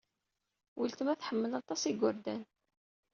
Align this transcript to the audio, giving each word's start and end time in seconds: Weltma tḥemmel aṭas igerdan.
Weltma 0.77 1.13
tḥemmel 1.19 1.51
aṭas 1.61 1.81
igerdan. 1.91 2.43